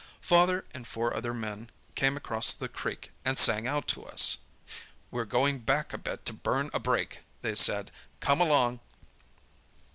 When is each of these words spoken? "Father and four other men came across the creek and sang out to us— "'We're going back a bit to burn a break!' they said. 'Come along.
"Father 0.23 0.65
and 0.73 0.87
four 0.87 1.15
other 1.15 1.31
men 1.31 1.69
came 1.93 2.17
across 2.17 2.53
the 2.53 2.67
creek 2.67 3.11
and 3.23 3.37
sang 3.37 3.67
out 3.67 3.87
to 3.89 4.03
us— 4.03 4.39
"'We're 5.11 5.25
going 5.25 5.59
back 5.59 5.93
a 5.93 5.99
bit 5.99 6.25
to 6.25 6.33
burn 6.33 6.71
a 6.73 6.79
break!' 6.79 7.19
they 7.43 7.53
said. 7.53 7.91
'Come 8.19 8.41
along. 8.41 8.79